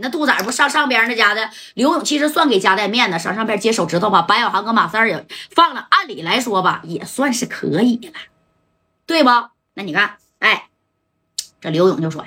[0.00, 5.86] 那杜仔不上上边那家的刘勇，其实算给家带面子，上上边接手指头把白小航跟马三儿也放了。
[5.90, 8.14] 按理来说吧，也算是可以了，
[9.06, 9.30] 对不？
[9.74, 10.68] 那你看，哎，
[11.60, 12.24] 这刘勇就说：“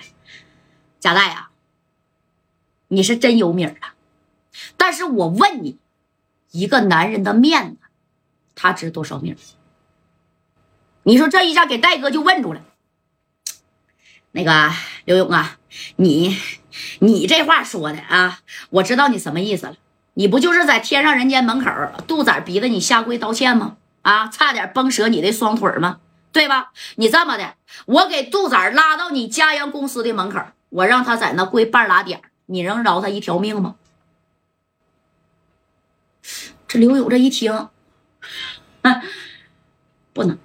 [1.00, 1.50] 夹带呀，
[2.88, 3.96] 你是真有米儿啊！
[4.78, 5.78] 但是我问你，
[6.52, 7.78] 一个男人的面子，
[8.56, 9.36] 他值多少米？
[11.04, 12.62] 你说这一下给戴哥就问住了。
[14.32, 14.72] 那个
[15.06, 15.58] 刘勇啊，
[15.96, 16.38] 你
[17.00, 19.76] 你这话说的啊，我知道你什么意思了。
[20.14, 21.72] 你不就是在天上人间门口，
[22.06, 23.78] 杜仔逼着你下跪道歉吗？
[24.02, 26.00] 啊，差点崩折你的双腿吗？
[26.34, 26.72] 对吧？
[26.96, 27.56] 你这么的，
[27.86, 33.76] 我给杜仔拉到你嘉阳公司的门口，我让他在那跪半拉点，你能饶他一条命吗？
[36.68, 37.68] 这刘勇这一听，
[40.14, 40.38] 不能，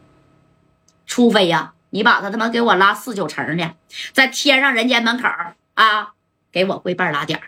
[1.06, 3.74] 除非呀，你把他他妈给我拉四九城的，
[4.12, 5.26] 在天上人间门口
[5.72, 6.12] 啊，
[6.52, 7.40] 给我跪半拉点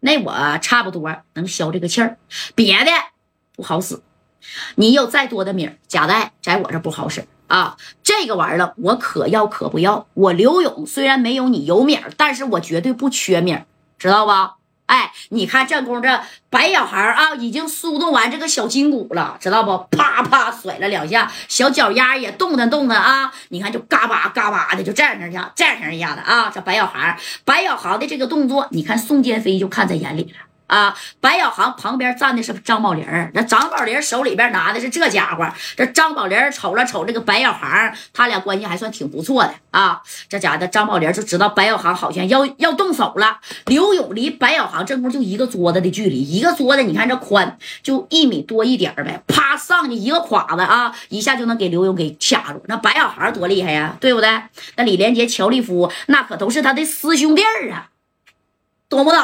[0.00, 2.18] 那我差不多能消这个气儿，
[2.56, 2.90] 别的
[3.54, 4.02] 不好使。
[4.74, 7.76] 你有再多的米儿，夹带在我这不好使啊！
[8.02, 10.08] 这个玩意儿我可要可不要。
[10.14, 13.56] 我刘勇虽然没有你有米，但是我绝对不缺米，
[13.98, 14.56] 知道吧？
[14.86, 19.96] 哎，你看这功这白小孩啊，已经苏动完这个小筋骨了，知道不？
[19.96, 23.32] 啪啪甩了两下，小脚丫也动弹动弹啊！
[23.48, 26.50] 你看就嘎巴嘎巴的就站上下，站上一下子啊！
[26.54, 30.53] 这白小孩，白小孩的这个动作，你看宋建飞就看在眼里了。
[30.66, 30.96] 啊！
[31.20, 35.46] 白小航旁边站的是张宝林那张宝林手里边拿的是这家伙。
[35.76, 40.02] 这张宝林瞅了瞅这个白小航，他俩关系还算挺不错的啊。
[40.28, 43.40] 这家的张宝林就知道白小航好像要要动手了。
[43.66, 49.22] 刘勇离白小航这不就一个桌子的距离，一个桌子，你看这宽就一米多一点呗。
[49.26, 52.62] 啪上去一个垮子啊，一下就能给刘勇给掐住。
[52.66, 54.42] 那白小航多厉害呀，对不对？
[54.76, 57.90] 那李连杰、乔立夫那可都是他的师兄弟啊，
[58.88, 59.20] 懂不懂？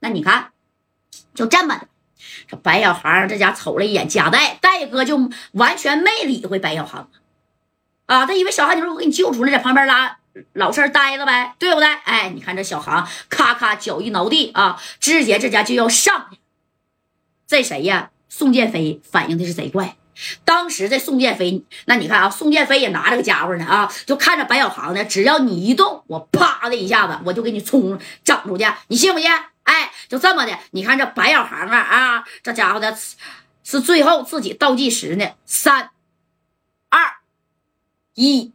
[0.00, 0.50] 那你看。
[1.36, 1.86] 就这么的，
[2.48, 7.08] 这白小航这家瞅了一眼贾戴，戴哥就完全没理会白小航
[8.06, 10.18] 啊，他以为小韩牛我给你救出来，在旁边拉
[10.54, 11.88] 老实待着呗，对不对？
[12.04, 16.38] 哎，你看这小航咔咔脚一挠地啊，直接这家就要上去。
[17.46, 18.10] 这谁呀？
[18.28, 19.96] 宋建飞反应的是贼快，
[20.44, 29.30] 当时这宋建飞，那你看啊，宋建飞也拿着个家伙呢啊，就看着白小航呢，只要你一动，我啪的一下子我就给你冲整出去，你信不信？
[29.66, 32.96] 哎，就这么的，你看这白小航啊啊，这家伙的，
[33.64, 35.90] 是最后自己倒计时呢，三、
[36.88, 37.16] 二、
[38.14, 38.52] 一，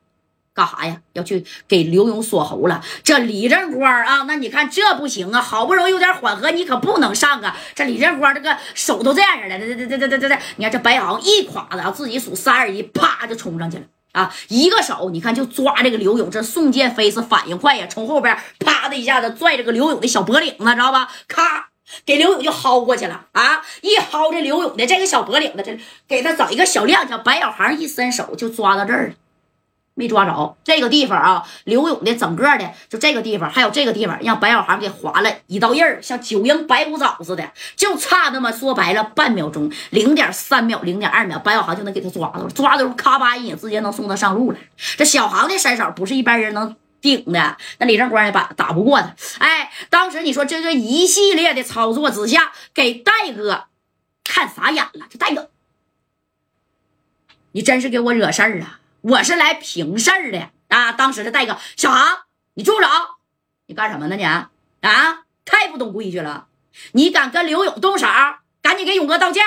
[0.54, 1.02] 干啥呀？
[1.14, 2.82] 要去给刘勇锁喉了。
[3.04, 7.58] 这李正光啊，那你看这不行啊，好不容易有点缓和，你可不能上啊。
[7.76, 13.84] 这李正光这个手都这样的，这这这这这这这，你看这白小航一垮子啊，自己数三二一，啪就冲上去了。
[14.14, 21.10] 啊，一个手你看就抓这个刘勇，这宋建飞是反应快呀，从后边啪的一下子拽这个刘勇的小脖领子，知道吧？
[21.28, 21.70] 咔，
[22.06, 23.62] 给刘勇就薅过去了啊！
[23.82, 29.14] 一薅这刘勇的这个小脖领子，这给他整一个小踉跄，白小航一伸手就抓到这儿了。
[29.94, 44.58] 没抓着这个地方啊，刘勇的整个的就这个地方，还有这个地方，让白小航给划了一道印儿，像九阴白骨爪似的，就差那么说白了半秒钟，零点三秒，零点二秒，白小航就能给他抓住，抓住咔吧一拧，直接能送他上路了。
[44.98, 49.14] 这小航的身手不是一般人能顶的，那李正光也把打不过他。
[49.40, 53.66] 哎，当时你说这这一系列的操作之下，给戴哥
[54.24, 55.06] 看傻眼了。
[55.10, 55.50] 这戴哥，
[57.52, 58.80] 你真是给我惹事儿啊！
[59.02, 60.92] 我是来平事儿的啊！
[60.92, 62.20] 当时的戴哥，小航，
[62.54, 62.88] 你住手！
[63.66, 64.24] 你干什么呢你？
[64.24, 66.48] 啊，太不懂规矩了！
[66.92, 68.06] 你敢跟刘勇动手，
[68.62, 69.44] 赶紧给勇哥道歉！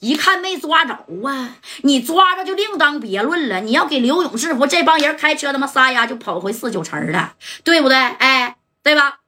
[0.00, 3.60] 一看没抓着啊，你抓着就另当别论了。
[3.60, 7.96] 你要给刘勇制服，这帮人开车他妈撒丫就跑回四九城了，对不对？
[7.96, 9.20] 哎，对吧？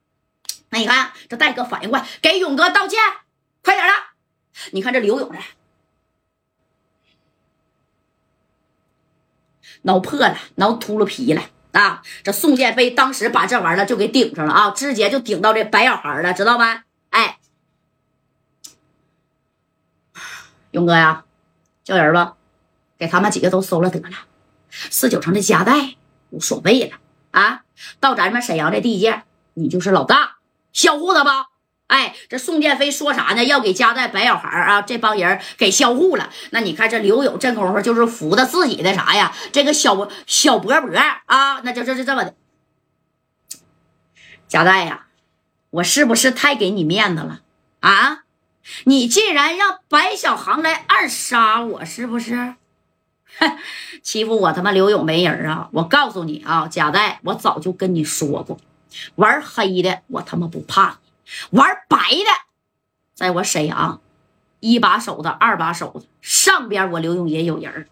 [0.71, 2.99] 那你看这戴哥反应快，给勇哥道歉，
[3.63, 3.93] 快点的！
[4.73, 5.39] 你看这刘勇的。
[9.83, 12.03] 挠破了，挠秃噜皮了啊！
[12.23, 16.85] 这宋建飞当时把这玩意儿就给顶上了啊，直接就顶到这白小孩了，知道吧？
[17.11, 17.39] 哎，
[20.73, 21.25] 勇哥呀，
[21.85, 22.35] 叫人吧，
[22.99, 24.17] 给他们几个都收了得了。
[24.71, 25.95] 四九城的家带
[26.31, 26.97] 无所谓了
[27.31, 27.63] 啊，
[28.01, 29.23] 到咱们沈阳这地界，
[29.55, 30.39] 你就是老大，
[30.73, 31.47] 销户他吧。
[31.89, 33.45] 哎，这宋建飞说啥呢？
[33.45, 36.31] 要给夹带白小孩啊，这帮人给销户了。
[36.51, 39.35] 那你看这刘勇这功夫就是扶着自己的啥呀？
[39.53, 40.97] 这个小小伯伯
[41.27, 42.35] 啊，那就这是这么的。
[44.47, 45.07] 夹带呀，
[45.71, 47.41] 我是不是太给你面子了
[47.81, 48.25] 啊？
[48.85, 52.55] 你竟然让白小航来暗杀我，是不是？
[54.03, 55.69] 欺负我他妈刘勇没人啊！
[55.73, 58.59] 我告诉你啊，贾带，我早就跟你说过。
[59.15, 60.99] 玩黑的我他妈不怕，
[61.51, 62.31] 玩白的，
[63.15, 64.01] 在我沈阳，
[64.61, 67.89] 一把手的、二把手的，上边我刘勇也有人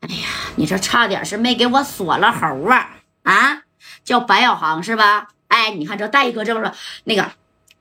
[0.00, 2.96] 哎呀，你这差点是没给我锁了喉啊！
[3.22, 3.62] 啊，
[4.02, 5.28] 叫白小航是吧？
[5.48, 6.74] 哎，你看这戴哥这么说，
[7.04, 7.32] 那个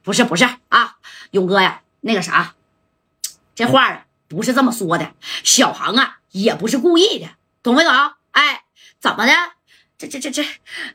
[0.03, 0.97] 不是不是啊，
[1.31, 2.55] 勇哥呀，那个啥，
[3.55, 5.13] 这话啊不是这么说的，
[5.43, 7.29] 小航啊也不是故意的，
[7.63, 7.93] 懂没懂？
[8.31, 8.63] 哎，
[8.99, 9.31] 怎么的？
[9.99, 10.41] 这这这这，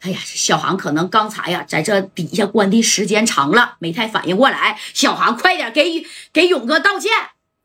[0.01, 4.79] 哎呀，小航可能刚才呀在这底下关的时间长了，没太反应过来。
[4.95, 7.13] 小航，快点给给勇哥道歉！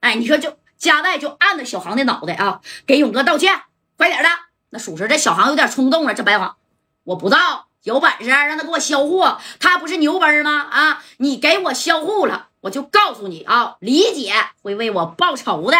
[0.01, 3.62] 哎，你说就加代就按着小航的脑袋啊，给勇哥道歉，
[3.95, 4.27] 快点的。
[4.71, 6.57] 那属实这小航有点冲动了，这白航，
[7.06, 7.68] 我不道。
[7.83, 9.25] 有本事让他给我销户，
[9.62, 10.68] 他不是牛奔吗？
[10.69, 15.77] 啊，你给我销户了，我就告诉你啊，李姐会为我报仇的。